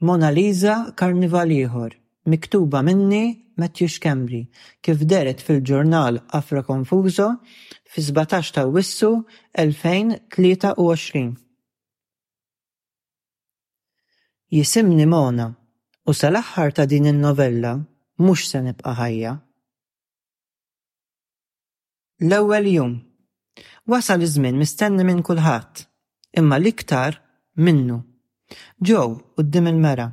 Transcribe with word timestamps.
Mona 0.00 0.30
Lisa 0.30 0.92
Karnival 0.96 1.50
ieħor, 1.50 1.94
miktuba 2.30 2.84
minni 2.86 3.34
Matthew 3.58 3.88
Xkembri, 3.90 4.44
kif 4.82 5.02
deret 5.10 5.40
fil-ġurnal 5.42 6.20
Afra 6.38 6.60
Konfuso 6.62 7.26
fi 7.82 8.04
17 8.06 8.52
ta' 8.54 8.62
Wissu 8.70 9.10
2023. 9.58 11.32
Jisimni 14.54 15.06
Mona 15.10 15.48
u 16.06 16.14
sal-aħħar 16.14 16.76
ta' 16.78 16.86
din 16.94 17.08
in-novella 17.10 17.72
mhux 18.22 18.44
se 18.54 18.60
nibqa' 18.68 18.94
ħajja. 19.00 19.32
L-ewwel 22.30 22.70
jum. 22.76 22.94
Wasal 23.90 24.22
iż-żmien 24.28 24.62
mistenni 24.62 25.02
minn 25.10 25.26
kulħadd, 25.26 25.88
imma 26.38 26.60
l-iktar 26.62 27.18
minnu. 27.58 27.98
Ġew 28.86 29.02
quddiem 29.38 29.68
il-mera. 29.70 30.06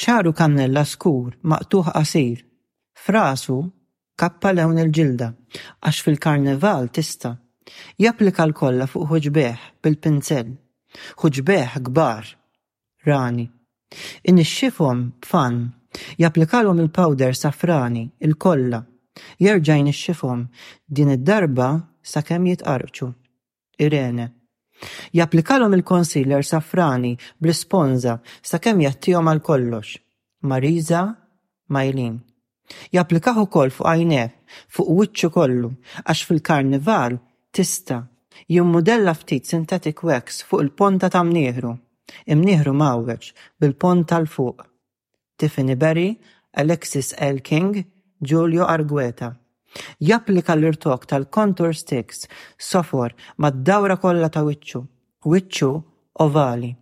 Xaru 0.00 0.32
kannella 0.40 0.84
skur 0.92 1.32
maqtuħ 1.50 1.92
qasir. 1.94 2.42
Frasu 3.04 3.56
kappa 4.20 4.52
lewn 4.54 4.80
il-ġilda 4.82 5.28
għax 5.32 5.98
fil-karneval 6.06 6.90
tista. 6.96 7.32
Japplika 8.04 8.44
l-kolla 8.48 8.88
fuq 8.90 9.06
ħuġbeħ 9.12 9.62
bil-pinzel. 9.82 10.50
Ħuġbeħ 11.22 11.78
kbar. 11.88 12.24
Rani. 13.08 13.48
Inixxifhom 14.30 15.00
b'fan 15.22 15.62
japplikalhom 16.22 16.78
il-powder 16.86 17.36
safrani, 17.36 18.06
il-kolla, 18.24 18.78
jerġa' 19.44 19.74
jinixxifhom 19.78 20.46
din 20.88 21.12
id-darba 21.16 21.70
sakemm 22.00 22.48
jitqarċu. 22.48 23.12
Irene. 23.84 24.30
Japplikalhom 25.14 25.74
il 25.74 25.82
konsiller 25.88 26.42
Safrani 26.44 27.10
bl-isponza 27.42 28.14
sakemm 28.50 28.80
jattihom 28.82 29.28
għal 29.32 29.40
kollox. 29.48 29.94
Mariza, 30.52 31.02
Majlin. 31.76 32.14
Japplikaħ 32.96 33.40
ukoll 33.44 33.72
fuq 33.74 33.88
għajnef, 33.90 34.32
fuq 34.76 34.94
wiċċu 35.00 35.30
kollu, 35.34 35.70
għax 36.04 36.24
fil-karnival 36.28 37.18
tista' 37.54 38.00
jimmudella 38.56 39.14
ftit 39.16 39.46
synthetic 39.52 40.02
wax 40.08 40.42
fuq 40.48 40.64
il-ponta 40.66 41.10
ta' 41.14 41.24
mnieħru. 41.28 41.72
Imnieħru 42.34 42.72
mawweċ 42.82 43.28
bil-pont 43.60 44.08
tal-fuq. 44.12 44.64
Tiffany 45.40 45.76
Berry, 45.76 46.10
Alexis 46.60 47.12
Elking, 47.18 47.72
King, 47.72 47.88
Giulio 48.22 48.66
Argueta. 48.68 49.32
Japplika 50.00 50.54
l-irtok 50.56 51.06
tal-contour 51.08 51.72
sticks 51.74 52.26
sofor 52.58 53.14
mad-dawra 53.40 53.96
kollha 54.02 54.28
ta' 54.34 54.44
wiċċu, 54.46 54.80
wiċċu 55.24 55.70
ovali. 56.24 56.72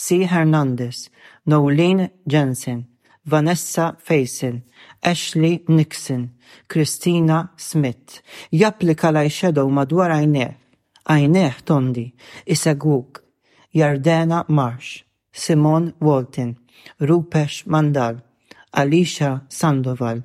C. 0.00 0.18
Hernandez, 0.32 1.04
Nolin 1.50 2.04
Jensen, 2.30 2.84
Vanessa 3.26 3.92
Faisel, 3.98 4.60
Ashley 5.02 5.60
Nixon, 5.68 6.28
Christina 6.68 7.50
Smith. 7.56 8.20
Japplika 8.52 9.10
l-eyeshadow 9.12 9.70
madwar 9.72 10.14
għajneħ, 10.16 10.54
għajneħ 11.10 11.60
tondi, 11.70 12.08
isegwuk: 12.46 13.22
Jardena 13.76 14.44
Marsh, 14.48 15.02
Simon 15.32 15.92
Walton, 16.00 16.56
Rupesh 17.00 17.66
Mandal, 17.66 18.18
Alicia 18.80 19.36
Sandoval, 19.48 20.24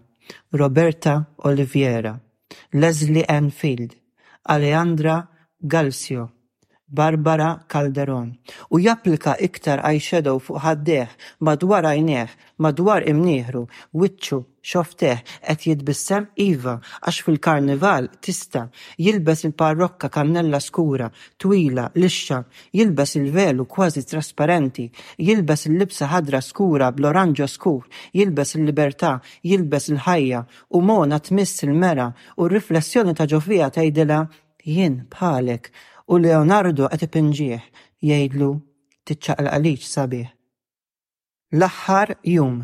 Roberta 0.53 1.25
Oliviera, 1.37 2.19
Leslie 2.73 3.25
Enfield, 3.27 3.95
Alejandra 4.43 5.27
Galsio, 5.59 6.34
Barbara 6.97 7.59
Calderon 7.73 8.35
u 8.69 8.79
japplika 8.79 9.35
iktar 9.39 9.81
eyeshadow 9.89 10.39
fuq 10.45 10.61
ħaddeħ 10.63 11.31
madwar 11.43 11.87
għajneħ, 11.89 12.35
madwar 12.63 13.03
imnieħru, 13.09 13.63
wiċċu, 13.99 14.37
xofteħ 14.65 15.21
qed 15.49 15.65
jitbissem 15.69 16.27
iva 16.41 16.77
għax 17.03 17.17
fil-karnival 17.25 18.07
tista 18.23 18.65
jilbes 19.05 19.43
il-parrokka 19.49 20.09
kannella 20.15 20.61
skura, 20.63 21.09
twila, 21.41 21.89
lixxa, 21.99 22.41
jilbes 22.73 23.17
il-velu 23.19 23.65
kważi 23.73 24.05
trasparenti, 24.11 24.87
jilbes 25.27 25.67
il-libsa 25.69 26.07
ħadra 26.13 26.39
skura 26.41 26.91
bl-oranġo 26.95 27.49
skur, 27.51 27.83
jilbes 28.15 28.55
il-libertà, 28.59 29.17
jilbes 29.43 29.91
il-ħajja 29.91 30.45
u 30.77 30.81
mona 30.81 31.19
tmiss 31.19 31.67
il-mera 31.67 32.09
u 32.37 32.47
r-riflessjoni 32.47 33.17
ta' 33.19 33.27
ġofija 33.35 33.73
tgħidilha 33.75 34.23
jien 34.65 35.01
bħalek 35.11 35.73
u 36.11 36.17
Leonardo 36.21 36.89
qed 36.91 37.05
ipinġieħ 37.07 37.65
jgħidlu 38.05 38.49
tiċċaqlaq 39.09 39.53
għalix 39.57 39.91
sabiħ. 39.97 40.27
L-aħħar 41.59 42.15
jum. 42.35 42.63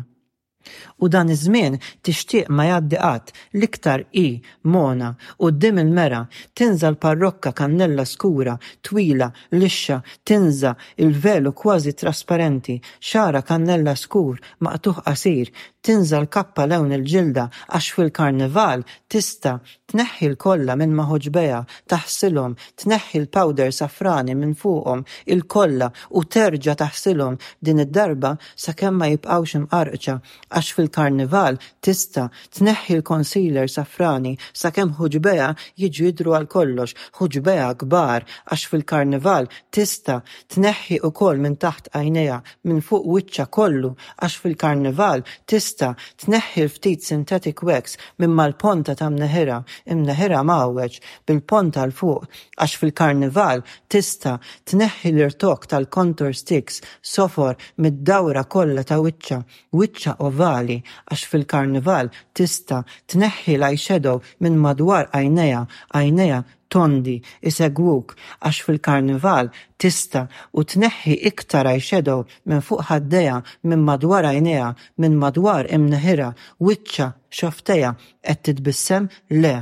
U 1.02 1.08
dan 1.10 1.32
iż-żmien 1.34 1.76
tixtieq 2.06 2.50
ma 2.56 2.68
jgħaddi 2.68 2.98
qatt 3.02 3.32
l-iktar 3.58 4.04
i 4.20 4.26
mona 4.74 5.08
u 5.42 5.50
d-dim 5.50 5.80
il-mera 5.82 6.20
tinżal 6.58 6.98
parrokka 7.04 7.50
kannella 7.60 8.04
skura 8.06 8.54
twila 8.86 9.26
lixxa 9.58 9.98
tinża 10.28 10.72
il-velu 11.02 11.50
kważi 11.60 11.96
trasparenti 12.02 12.76
xara 13.08 13.42
kannella 13.48 13.96
skur 14.04 14.38
maqtuħ 14.68 15.02
qasir 15.08 15.50
tinżal 15.82 16.26
kappa 16.34 16.64
lewn 16.70 16.92
il-ġilda 16.94 17.48
għax 17.74 17.88
fil-karnival 17.96 18.84
tista 19.10 19.56
tneħħi 19.92 20.26
l-kolla 20.30 20.72
minn 20.78 20.94
maħoġbeja, 20.96 21.58
taħsilhom, 21.90 22.54
tneħħi 22.80 23.18
l-powder 23.24 23.74
safrani 23.76 24.32
minn 24.38 24.54
fuqhom 24.56 25.02
il-kolla 25.34 25.88
u 26.16 26.22
terġa 26.32 26.76
taħsilhom 26.80 27.36
din 27.60 27.82
id-darba 27.84 28.30
sakemm 28.64 29.02
ma 29.02 29.08
jibqgħux 29.10 29.56
imqarqċa 29.58 30.14
għax 30.56 30.70
fil-karnival 30.78 31.58
tista 31.84 32.28
tneħħi 32.58 32.94
l-concealer 33.00 33.68
safrani 33.74 34.36
sakemm 34.62 34.94
ħoġbeja 35.00 35.50
jiġu 35.82 36.08
jidru 36.08 36.38
għal 36.38 36.48
kollox, 36.54 36.94
ħoġbeja 37.18 37.68
kbar 37.82 38.26
għax 38.54 38.70
fil-karnival 38.72 39.50
tista 39.74 40.20
tneħħi 40.56 41.02
ukoll 41.10 41.42
minn 41.44 41.58
taħt 41.58 41.92
għajnejha 41.92 42.40
minn 42.70 42.80
fuq 42.86 43.12
wiċċa 43.18 43.50
kollu 43.52 43.92
għax 44.22 44.40
fil-karnival 44.46 45.26
tista 45.44 45.70
tista 45.72 45.94
tneħħi 46.20 46.62
ftit 46.68 47.00
synthetic 47.08 47.62
wax 47.64 47.96
minn 48.20 48.36
l-ponta 48.36 48.92
ta' 48.98 49.08
mneħira 49.08 49.56
imneħira 49.88 50.42
mawweġ 50.44 50.98
bil-ponta 51.26 51.86
l 51.86 51.92
fuq 51.96 52.26
għax 52.60 52.74
fil-karnival 52.82 53.62
tista 53.88 54.34
tneħħi 54.68 55.12
l-irtok 55.14 55.66
tal-contour 55.72 56.34
sticks 56.36 56.82
sofor 57.00 57.56
mid-dawra 57.80 58.44
kollha 58.44 58.84
ta' 58.84 59.00
wiċċa 59.00 59.38
wiċċa 59.80 60.16
ovali 60.28 60.76
għax 61.08 61.24
fil-karnival 61.32 62.12
tista 62.36 62.82
tneħħi 62.84 63.56
l-eyeshadow 63.56 64.20
minn 64.44 64.60
madwar 64.68 65.08
għajneja 65.16 65.64
għajneja 65.96 66.44
tondi 66.72 67.16
isegwuk 67.48 68.14
għax 68.40 68.62
fil-karnival 68.64 69.50
tista 69.82 70.22
u 70.58 70.64
tneħħi 70.70 71.16
iktar 71.28 71.68
għajxedow 71.68 72.24
minn 72.48 72.62
fuq 72.66 72.86
ħaddeja 72.88 73.36
minn 73.68 73.84
madwar 73.88 74.28
għajneja 74.30 74.70
minn 75.04 75.18
madwar 75.22 75.68
imneħira 75.76 76.30
wiċċa 76.64 77.08
xofteja 77.38 77.90
qed 78.24 78.40
titbissem 78.48 79.10
le. 79.44 79.54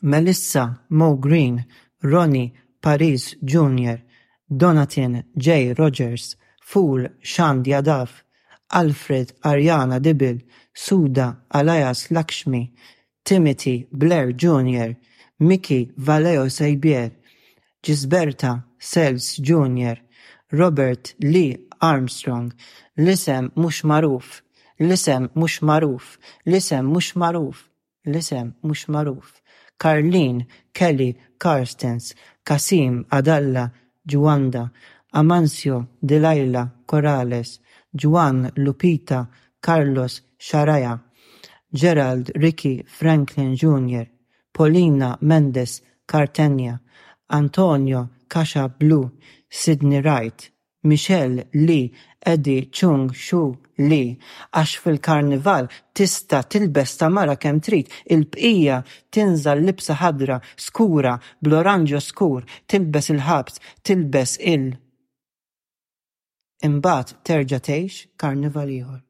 Melissa 0.00 0.64
Mo 0.90 1.10
Green, 1.16 1.60
Ronnie 2.02 2.52
Paris 2.80 3.34
Jr., 3.42 4.00
Donatin 4.48 5.18
J. 5.36 5.72
Rogers, 5.76 6.30
Fool 6.64 7.04
Shand 7.20 7.66
Yadav, 7.68 8.10
Alfred 8.80 9.32
Ariana 9.42 9.98
Dibil, 10.02 10.38
Suda 10.74 11.32
Alias 11.50 12.08
Lakshmi, 12.10 12.62
Timothy 13.26 13.88
Blair 13.92 14.30
Jr., 14.32 14.94
Miki 15.40 15.90
Valeo 15.98 16.46
Sabier, 16.48 17.10
Gisberta 17.82 18.64
Sells 18.78 19.36
Jr., 19.38 19.96
Robert 20.52 21.14
Lee 21.22 21.58
Armstrong, 21.80 22.52
l-isem 22.96 23.50
mux 23.56 23.82
maruf, 23.84 24.42
l-isem 24.80 25.28
mux 25.34 25.60
maruf, 25.60 26.18
l-isem 26.46 26.86
mux 26.86 27.12
maruf, 27.16 27.68
l-isem 28.06 28.54
mux 28.62 28.86
maruf, 28.88 29.42
Karlin 29.78 30.46
Kelly 30.72 31.16
Carstens, 31.38 32.14
Kasim 32.42 33.04
Adalla 33.10 33.72
Juanda, 34.10 34.70
Amancio 35.12 35.86
Delaila 36.02 36.70
Corales, 36.86 37.58
Juan 37.92 38.50
Lupita 38.56 39.28
Carlos 39.60 40.22
Sharaya, 40.38 40.98
Gerald 41.74 42.30
Ricky 42.36 42.84
Franklin 42.86 43.54
Jr., 43.54 44.06
Polina 44.56 45.18
Mendes 45.20 45.82
Cartenia, 46.08 46.78
Antonio 47.28 48.08
Kasha 48.28 48.68
Blue, 48.80 49.10
Sidney 49.50 50.00
Wright, 50.02 50.50
Michelle 50.82 51.44
Lee, 51.54 51.94
Eddie 52.26 52.70
Chung 52.72 53.12
Shu 53.14 53.54
Lee, 53.78 54.16
għax 54.56 54.72
fil-karnival 54.84 55.68
tista 55.98 56.40
tilbes 56.48 56.94
ta' 56.96 57.10
mara 57.12 57.34
kem 57.36 57.58
trid, 57.60 57.92
il-bqija 58.08 58.78
tinżal 59.12 59.60
libsa 59.68 59.98
ħadra, 60.00 60.38
skura, 60.56 61.18
bl-oranġo 61.44 62.00
skur, 62.00 62.46
tilbes 62.66 63.12
il-ħabs, 63.12 63.60
tilbes 63.84 64.38
il-. 64.54 64.72
Imbat 66.64 67.18
terġa 67.28 67.60
tgħix 67.68 68.08
karnival 68.16 68.72
ieħor. 68.80 69.05